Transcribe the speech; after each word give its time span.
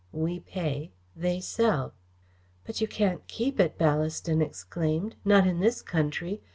We 0.11 0.39
pay. 0.39 0.93
They 1.15 1.39
sell." 1.41 1.93
"But 2.65 2.81
you 2.81 2.87
can't 2.87 3.27
keep 3.27 3.59
it," 3.59 3.77
Ballaston 3.77 4.41
exclaimed, 4.41 5.15
"not 5.23 5.45
in 5.45 5.59
this 5.59 5.83
country. 5.83 6.41